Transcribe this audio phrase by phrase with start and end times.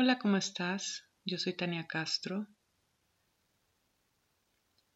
[0.00, 1.10] Hola, ¿cómo estás?
[1.24, 2.46] Yo soy Tania Castro.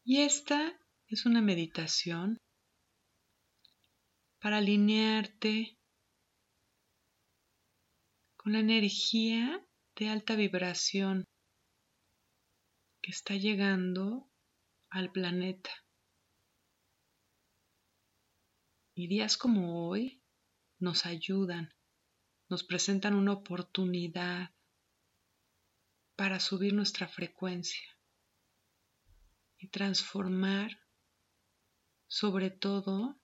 [0.05, 2.37] Y esta es una meditación
[4.39, 5.77] para alinearte
[8.37, 11.25] con la energía de alta vibración
[13.01, 14.31] que está llegando
[14.89, 15.71] al planeta.
[18.95, 20.23] Y días como hoy
[20.79, 21.73] nos ayudan,
[22.47, 24.52] nos presentan una oportunidad
[26.23, 27.85] para subir nuestra frecuencia
[29.57, 30.71] y transformar
[32.07, 33.19] sobre todo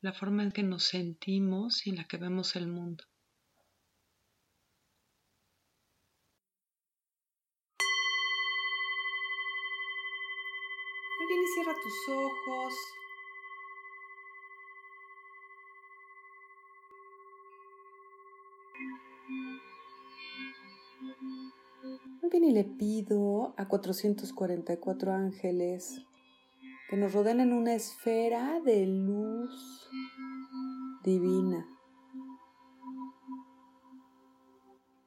[0.00, 3.04] la forma en que nos sentimos y en la que vemos el mundo.
[11.20, 12.74] Y cierra tus ojos.
[22.30, 26.02] Bien y le pido a 444 ángeles
[26.90, 29.88] que nos rodeen en una esfera de luz
[31.02, 31.66] divina.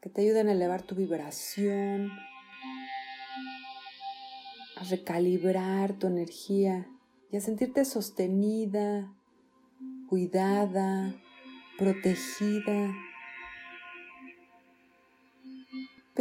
[0.01, 2.11] Que te ayuden a elevar tu vibración,
[4.77, 6.87] a recalibrar tu energía
[7.31, 9.13] y a sentirte sostenida,
[10.09, 11.13] cuidada,
[11.77, 12.95] protegida.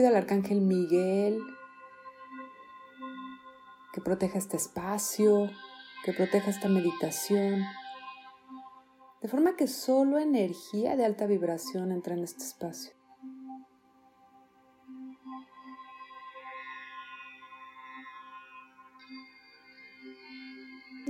[0.01, 1.43] Pido al arcángel Miguel
[3.93, 5.51] que proteja este espacio,
[6.07, 7.63] que proteja esta meditación,
[9.21, 12.95] de forma que solo energía de alta vibración entra en este espacio.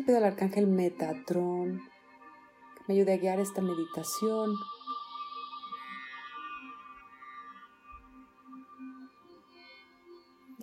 [0.05, 4.51] Pido al arcángel Metatron que me ayude a guiar esta meditación.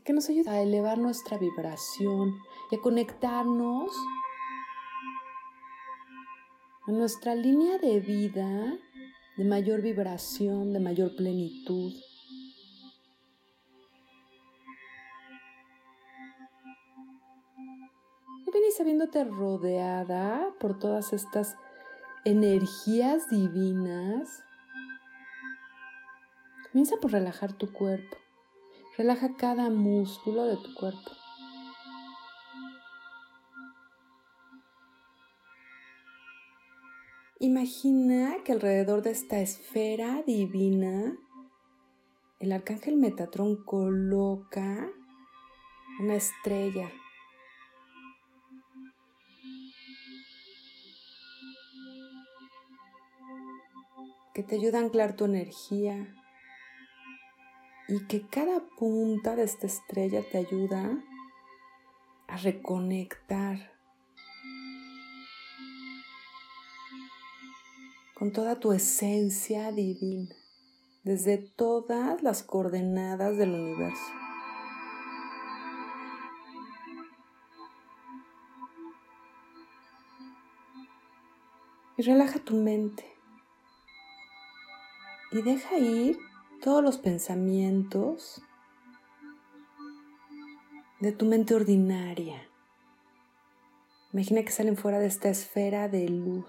[0.08, 2.40] Que nos ayude a elevar nuestra vibración
[2.72, 3.92] y a conectarnos
[6.88, 8.78] a nuestra línea de vida
[9.36, 11.94] de mayor vibración, de mayor plenitud.
[18.48, 21.56] Y sabiéndote rodeada por todas estas
[22.26, 24.44] energías divinas,
[26.72, 28.18] comienza por relajar tu cuerpo.
[28.98, 31.12] Relaja cada músculo de tu cuerpo.
[37.40, 41.16] Imagina que alrededor de esta esfera divina,
[42.40, 44.90] el arcángel Metatrón coloca
[46.00, 46.90] una estrella.
[54.34, 56.14] que te ayuda a anclar tu energía
[57.88, 61.02] y que cada punta de esta estrella te ayuda
[62.28, 63.72] a reconectar
[68.14, 70.36] con toda tu esencia divina,
[71.04, 74.12] desde todas las coordenadas del universo.
[81.96, 83.06] Y relaja tu mente.
[85.32, 86.18] Y deja ir
[86.62, 88.42] todos los pensamientos
[91.00, 92.48] de tu mente ordinaria.
[94.14, 96.46] Imagina que salen fuera de esta esfera de luz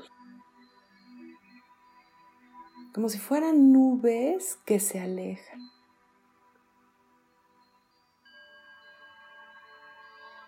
[2.98, 5.60] como si fueran nubes que se alejan.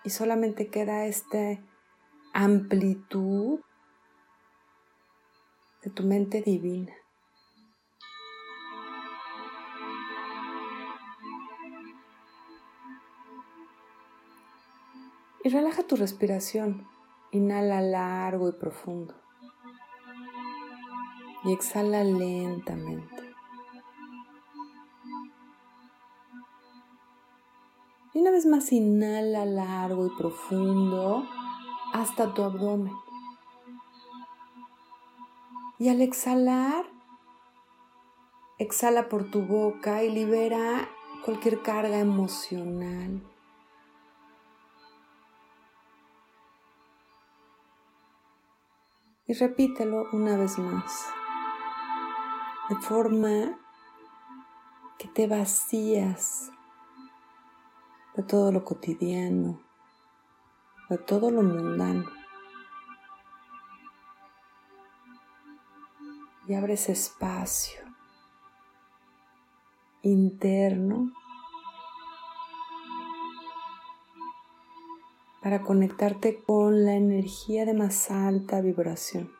[0.02, 1.60] Y solamente queda esta
[2.32, 3.60] amplitud
[5.84, 6.92] de tu mente divina.
[15.50, 16.86] Relaja tu respiración.
[17.32, 19.14] Inhala largo y profundo
[21.44, 23.34] y exhala lentamente.
[28.12, 31.24] Y una vez más inhala largo y profundo
[31.94, 32.94] hasta tu abdomen.
[35.78, 36.84] Y al exhalar,
[38.58, 40.88] exhala por tu boca y libera
[41.24, 43.22] cualquier carga emocional.
[49.30, 51.06] Y repítelo una vez más
[52.68, 53.56] de forma
[54.98, 56.50] que te vacías
[58.16, 59.60] de todo lo cotidiano,
[60.88, 62.10] de todo lo mundano.
[66.48, 67.82] Y abres espacio
[70.02, 71.12] interno
[75.42, 79.30] para conectarte con la energía de más alta vibración.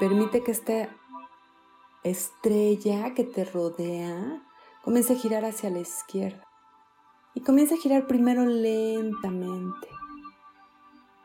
[0.00, 0.88] Permite que esta
[2.04, 4.42] estrella que te rodea
[4.82, 6.49] comience a girar hacia la izquierda.
[7.34, 9.88] Y comienza a girar primero lentamente.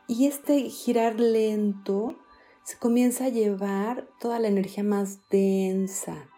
[0.08, 2.16] Y este girar lento
[2.62, 6.28] se comienza a llevar toda la energía más densa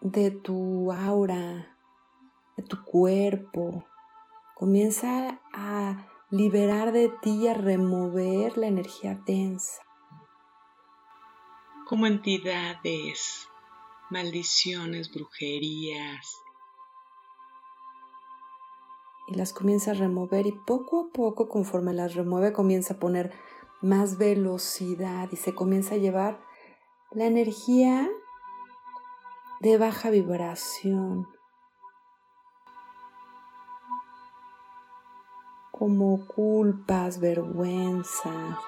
[0.00, 1.76] de tu aura,
[2.56, 3.84] de tu cuerpo.
[4.54, 9.82] Comienza a liberar de ti, a remover la energía densa.
[11.86, 13.47] Como entidades,
[14.10, 16.26] maldiciones, brujerías.
[19.28, 23.32] Y las comienza a remover y poco a poco conforme las remueve comienza a poner
[23.82, 26.40] más velocidad y se comienza a llevar
[27.10, 28.08] la energía
[29.60, 31.28] de baja vibración,
[35.72, 38.58] como culpas, vergüenzas,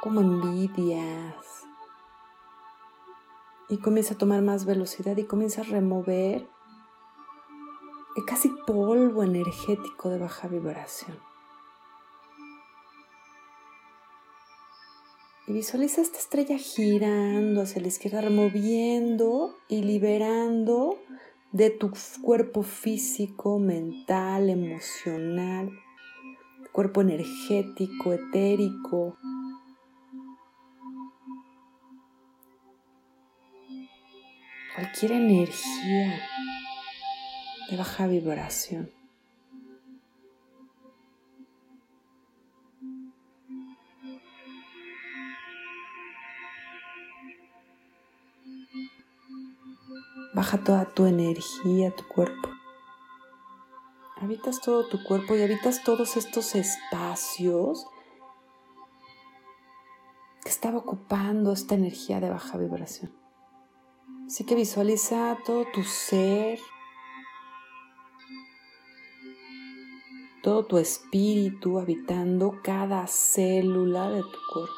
[0.00, 1.69] como envidias.
[3.70, 6.46] Y comienza a tomar más velocidad y comienza a remover
[8.26, 11.18] casi polvo energético de baja vibración.
[15.46, 20.98] Y visualiza esta estrella girando hacia la izquierda, removiendo y liberando
[21.52, 21.90] de tu
[22.22, 25.70] cuerpo físico, mental, emocional,
[26.72, 29.16] cuerpo energético, etérico.
[34.80, 36.18] Cualquier energía
[37.68, 38.90] de baja vibración.
[50.32, 52.48] Baja toda tu energía, tu cuerpo.
[54.16, 57.84] Habitas todo tu cuerpo y habitas todos estos espacios
[60.42, 63.19] que estaba ocupando esta energía de baja vibración.
[64.30, 66.60] Así que visualiza todo tu ser,
[70.40, 74.74] todo tu espíritu habitando cada célula de tu cuerpo.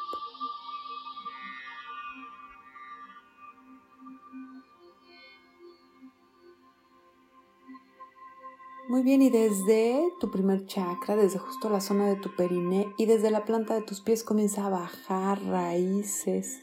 [8.89, 13.05] Muy bien, y desde tu primer chakra, desde justo la zona de tu periné y
[13.05, 16.59] desde la planta de tus pies comienza a bajar raíces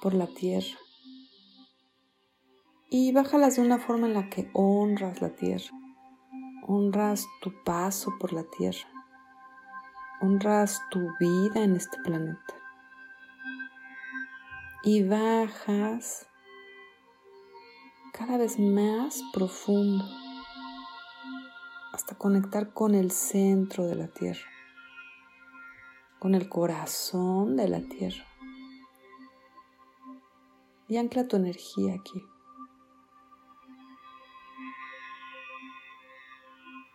[0.00, 0.78] por la tierra.
[2.90, 5.70] Y bájalas de una forma en la que honras la tierra,
[6.66, 8.88] honras tu paso por la tierra,
[10.20, 12.54] honras tu vida en este planeta.
[14.82, 16.26] Y bajas
[18.12, 20.04] cada vez más profundo
[21.92, 24.46] hasta conectar con el centro de la tierra,
[26.18, 28.27] con el corazón de la tierra.
[30.88, 32.24] Y ancla tu energía aquí.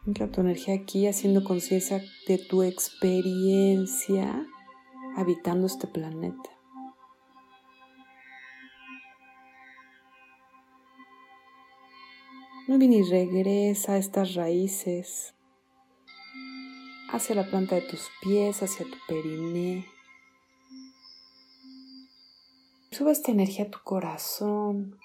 [0.07, 4.47] Ancla tu energía aquí haciendo conciencia de tu experiencia
[5.15, 6.49] habitando este planeta.
[12.67, 15.35] Muy bien, y regresa a estas raíces
[17.11, 19.92] hacia la planta de tus pies, hacia tu periné.
[22.93, 24.99] Sube esta energía a tu corazón.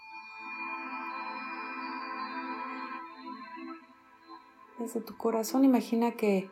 [4.79, 6.51] Desde tu corazón imagina que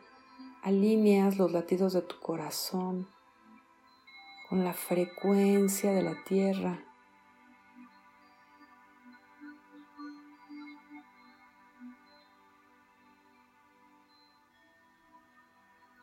[0.63, 3.07] alineas los latidos de tu corazón
[4.49, 6.83] con la frecuencia de la tierra.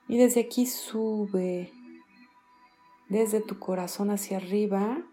[0.06, 1.72] Y desde aquí sube,
[3.08, 5.04] desde tu corazón hacia arriba,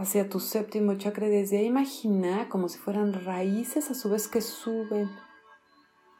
[0.00, 1.28] hacia tu séptimo chakra.
[1.28, 5.10] Desde ahí imagina como si fueran raíces a su vez que suben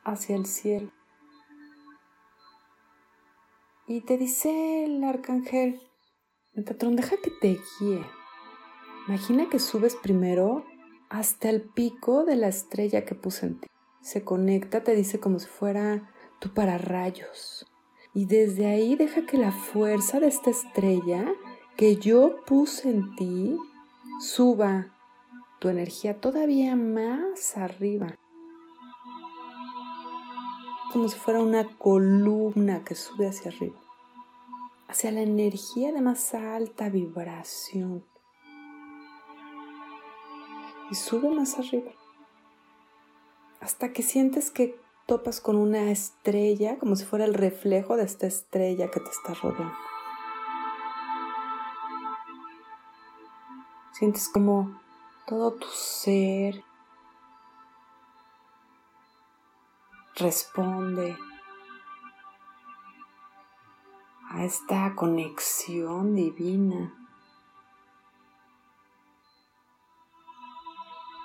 [0.05, 0.91] hacia el cielo.
[3.87, 5.81] Y te dice el arcángel,
[6.53, 8.05] Metatron, deja que te guíe.
[9.09, 10.65] Imagina que subes primero
[11.09, 13.69] hasta el pico de la estrella que puse en ti.
[14.03, 17.67] Se conecta, te dice como si fuera tu pararrayos.
[18.15, 21.33] Y desde ahí deja que la fuerza de esta estrella,
[21.77, 23.57] que yo puse en ti
[24.21, 24.95] suba
[25.61, 28.15] tu energía todavía más arriba.
[30.93, 33.81] Como si fuera una columna que sube hacia arriba.
[34.89, 38.05] Hacia la energía de más alta vibración.
[40.91, 41.93] Y sube más arriba.
[43.61, 48.27] Hasta que sientes que topas con una estrella, como si fuera el reflejo de esta
[48.27, 49.75] estrella que te está rodeando.
[54.01, 54.81] Sientes como
[55.27, 56.65] todo tu ser
[60.17, 61.19] responde
[64.31, 66.95] a esta conexión divina.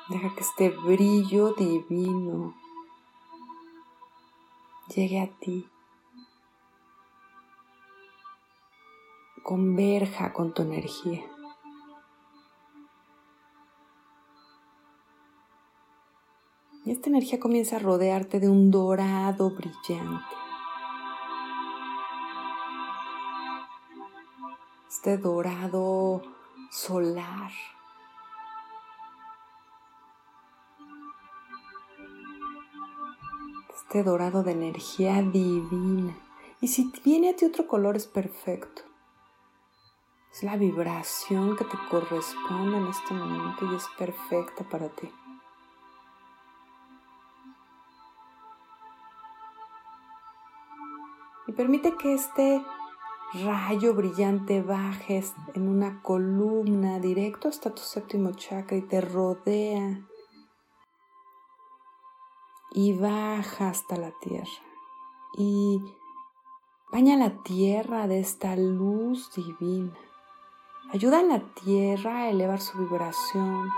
[0.10, 2.54] Deja que este brillo divino
[4.94, 5.66] llegue a ti.
[9.44, 11.35] Converja con tu energía.
[16.86, 20.36] Y esta energía comienza a rodearte de un dorado brillante.
[24.88, 26.22] Este dorado
[26.70, 27.52] solar.
[33.76, 36.16] Este dorado de energía divina.
[36.62, 38.84] Y si viene a ti otro color es perfecto.
[40.32, 45.10] Es la vibración que te corresponde en este momento y es perfecta para ti.
[51.56, 52.64] Permite que este
[53.44, 60.02] rayo brillante baje en una columna directo hasta tu séptimo chakra y te rodea
[62.72, 64.64] y baja hasta la tierra
[65.38, 65.82] y
[66.92, 69.98] baña la tierra de esta luz divina.
[70.92, 73.70] Ayuda a la tierra a elevar su vibración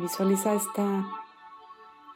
[0.00, 1.06] Visualiza esta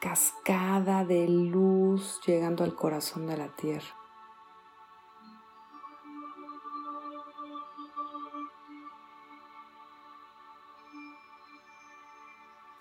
[0.00, 3.94] cascada de luz llegando al corazón de la tierra.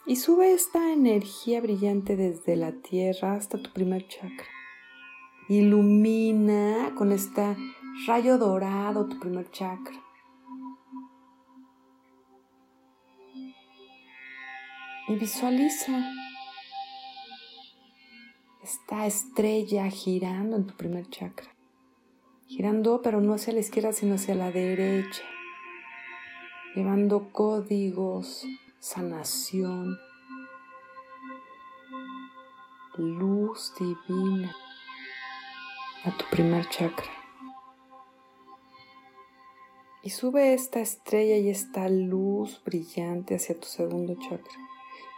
[0.06, 4.48] Y sube esta energía brillante desde la tierra hasta tu primer chakra.
[5.50, 7.58] Ilumina con este
[8.08, 10.03] rayo dorado tu primer chakra.
[15.16, 16.12] Visualiza
[18.64, 21.54] esta estrella girando en tu primer chakra.
[22.48, 25.24] Girando, pero no hacia la izquierda, sino hacia la derecha.
[26.76, 28.46] Llevando códigos,
[28.80, 29.98] sanación,
[32.98, 34.56] luz divina
[36.06, 37.12] a tu primer chakra.
[40.04, 44.73] Y sube esta estrella y esta luz brillante hacia tu segundo chakra.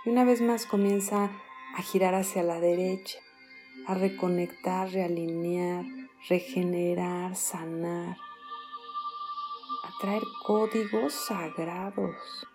[0.05, 1.31] Y una vez más comienza
[1.75, 3.17] a girar hacia la derecha,
[3.87, 5.83] a reconectar, realinear,
[6.29, 8.15] regenerar, sanar,
[9.83, 12.47] a traer códigos sagrados.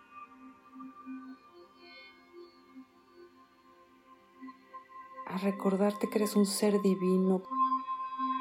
[5.26, 7.42] A recordarte que eres un ser divino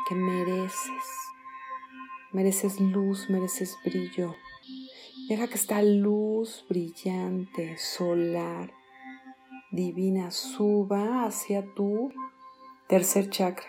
[0.08, 1.04] que mereces.
[2.32, 4.36] Mereces luz, mereces brillo.
[5.28, 8.79] Deja que esta luz brillante, solar,
[9.72, 12.12] divina suba hacia tu
[12.88, 13.68] tercer chakra.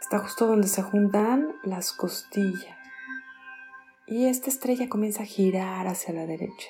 [0.00, 2.76] Está justo donde se juntan las costillas.
[4.06, 6.68] Y esta estrella comienza a girar hacia la derecha.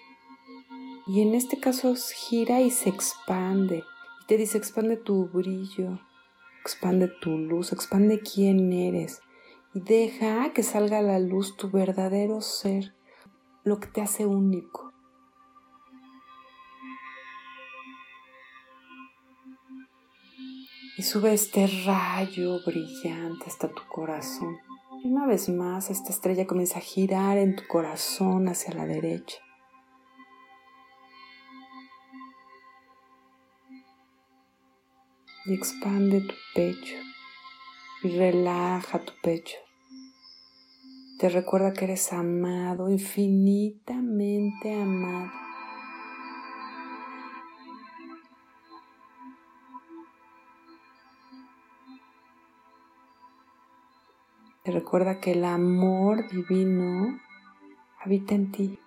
[1.09, 1.95] Y en este caso
[2.29, 3.79] gira y se expande.
[4.23, 5.99] Y te dice, expande tu brillo,
[6.61, 9.21] expande tu luz, expande quién eres.
[9.75, 12.95] Y deja que salga a la luz tu verdadero ser,
[13.65, 14.92] lo que te hace único.
[21.03, 24.57] Y sube este rayo brillante hasta tu corazón.
[25.03, 29.39] Y una vez más esta estrella comienza a girar en tu corazón hacia la derecha.
[35.45, 36.95] Y expande tu pecho
[38.05, 39.57] y relaja tu pecho.
[41.19, 45.42] Te recuerda que eres amado, infinitamente amado.
[54.63, 57.19] Te recuerda que el amor divino
[58.01, 58.79] habita en ti.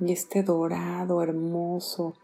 [0.00, 2.14] Y este dorado hermoso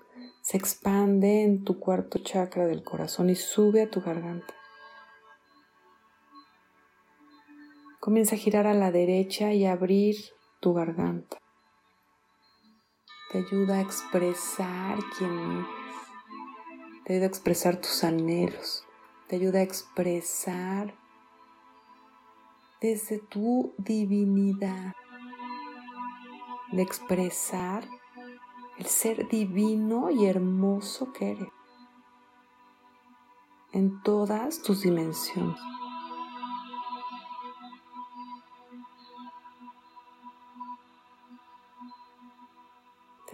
[0.40, 4.54] se expande en tu cuarto chakra del corazón y sube a tu garganta.
[8.00, 10.16] Comienza a girar a la derecha y a abrir
[10.60, 11.37] tu garganta.
[13.30, 15.66] Te ayuda a expresar quién eres.
[17.04, 18.85] Te ayuda a expresar tus anhelos.
[19.26, 20.94] Te ayuda a expresar
[22.80, 24.94] desde tu divinidad.
[26.73, 27.87] De expresar
[28.78, 31.49] el ser divino y hermoso que eres
[33.73, 35.61] en todas tus dimensiones.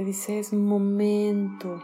[0.04, 1.82] Dice es momento.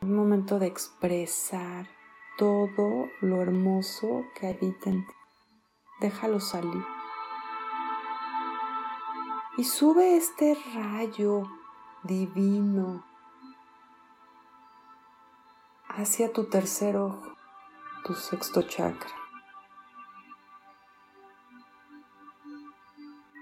[0.00, 1.88] Un momento de expresar
[2.38, 5.12] todo lo hermoso que habita en ti.
[5.98, 6.84] Déjalo salir.
[9.56, 11.42] Y sube este rayo
[12.04, 13.04] divino
[15.88, 17.34] hacia tu tercer ojo,
[18.04, 19.23] tu sexto chakra.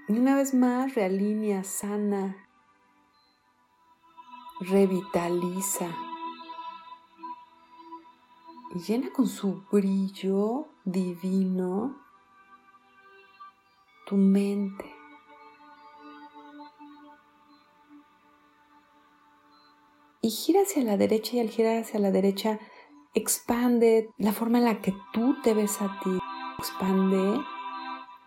[0.09, 2.37] Y una vez más realinea, sana,
[4.61, 5.89] revitaliza
[8.75, 11.97] y llena con su brillo divino
[14.07, 14.93] tu mente.
[20.21, 22.59] Y gira hacia la derecha y al girar hacia la derecha
[23.15, 26.19] expande la forma en la que tú te ves a ti.
[26.59, 27.41] Expande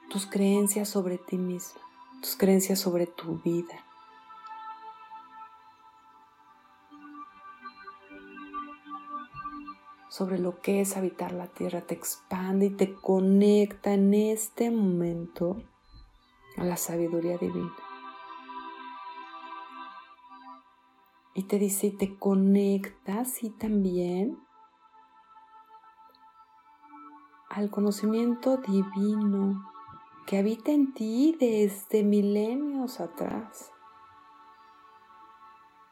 [0.10, 1.82] tus creencias sobre ti mismo,
[2.22, 3.86] tus creencias sobre tu vida.
[10.16, 15.62] sobre lo que es habitar la tierra, te expande y te conecta en este momento
[16.56, 17.76] a la sabiduría divina.
[21.34, 24.40] Y te dice, y te conectas y también
[27.50, 29.70] al conocimiento divino
[30.26, 33.72] que habita en ti desde milenios atrás,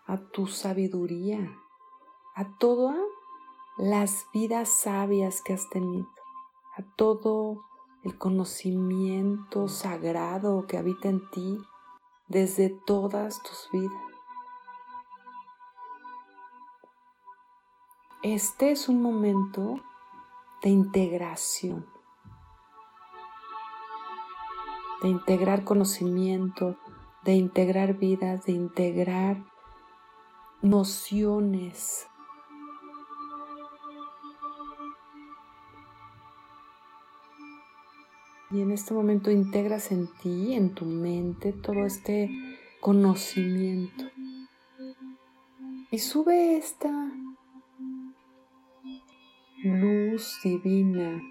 [0.07, 1.55] a tu sabiduría,
[2.35, 2.97] a todas
[3.77, 6.09] las vidas sabias que has tenido,
[6.75, 7.63] a todo
[8.03, 11.59] el conocimiento sagrado que habita en ti
[12.27, 14.01] desde todas tus vidas.
[18.23, 19.75] Este es un momento
[20.63, 21.93] de integración
[25.03, 26.77] de integrar conocimiento,
[27.23, 29.43] de integrar vidas, de integrar
[30.61, 32.07] nociones.
[38.49, 42.29] Y en este momento integras en ti, en tu mente, todo este
[42.79, 44.05] conocimiento.
[45.91, 46.91] Y sube esta
[49.63, 51.21] luz divina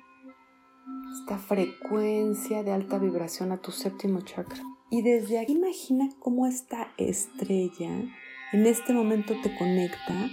[1.13, 4.63] esta frecuencia de alta vibración a tu séptimo chakra.
[4.91, 7.91] Y desde aquí imagina cómo esta estrella
[8.53, 10.31] en este momento te conecta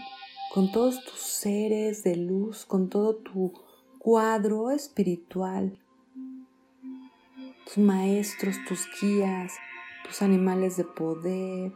[0.54, 3.54] con todos tus seres de luz, con todo tu
[4.00, 5.80] cuadro espiritual,
[7.66, 9.54] tus maestros, tus guías,
[10.04, 11.74] tus animales de poder,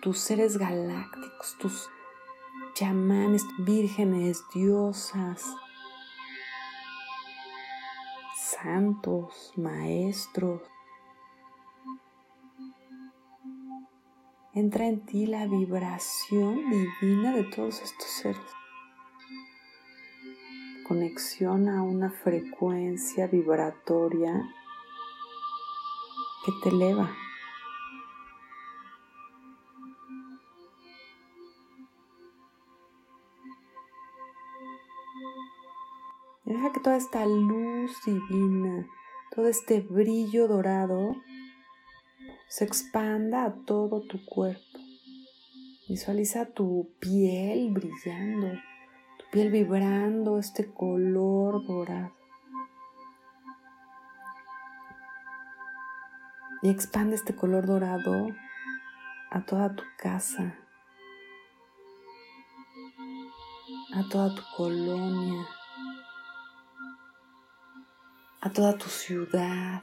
[0.00, 1.88] tus seres galácticos, tus
[2.74, 5.44] chamanes, vírgenes, diosas,
[8.62, 10.62] santos, maestros.
[14.54, 18.40] Entra en ti la vibración divina de todos estos seres.
[20.88, 24.32] Conexión a una frecuencia vibratoria
[26.44, 27.10] que te eleva.
[36.56, 38.88] Deja que toda esta luz divina,
[39.34, 41.14] todo este brillo dorado
[42.48, 44.78] se expanda a todo tu cuerpo.
[45.86, 48.58] Visualiza tu piel brillando,
[49.18, 52.14] tu piel vibrando este color dorado.
[56.62, 58.28] Y expande este color dorado
[59.30, 60.58] a toda tu casa,
[63.92, 65.46] a toda tu colonia,
[68.46, 69.82] a toda tu ciudad,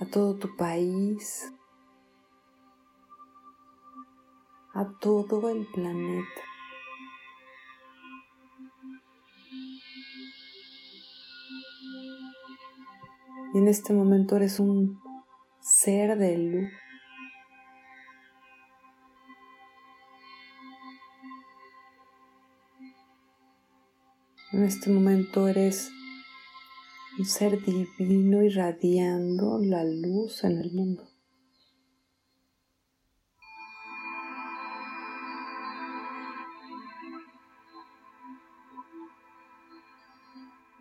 [0.00, 1.54] a todo tu país,
[4.74, 6.42] a todo el planeta.
[13.54, 15.00] Y en este momento eres un
[15.60, 16.89] ser de luz.
[24.60, 25.90] En este momento eres
[27.18, 31.08] un ser divino irradiando la luz en el mundo.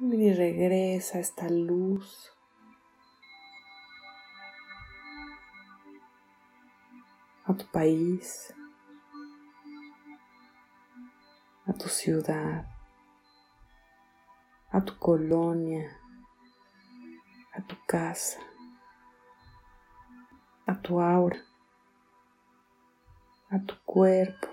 [0.01, 2.33] Y regresa esta luz.
[7.45, 8.53] a tu país,
[11.65, 12.78] a tu ciudad,
[14.79, 15.91] a tu colonia,
[17.53, 18.39] a tu casa,
[20.65, 21.43] a tu aura,
[23.49, 24.47] a tu cuerpo.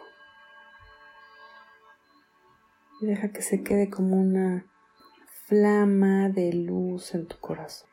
[3.01, 4.67] Y deja que se quede como una
[5.47, 7.89] flama de luz en tu corazón.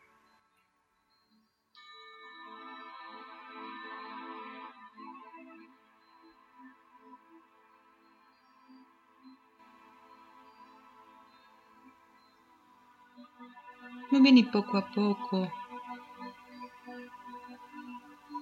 [14.13, 15.51] Muy bien y poco a poco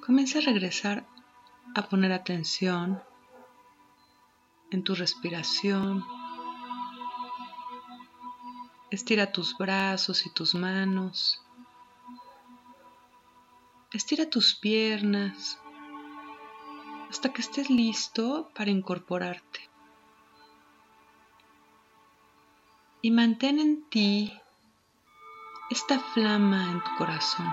[0.05, 1.07] comienza a regresar
[1.73, 3.01] a poner atención
[4.69, 6.03] en tu respiración.
[8.89, 11.41] Estira tus brazos y tus manos.
[13.93, 15.57] Estira tus piernas
[17.09, 19.61] hasta que estés listo para incorporarte.
[23.01, 24.33] Y mantén en ti
[25.71, 27.49] esta flama en tu corazón,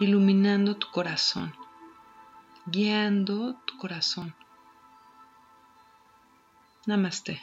[0.00, 1.54] iluminando tu corazón,
[2.66, 4.34] guiando tu corazón.
[6.86, 7.40] Namaste.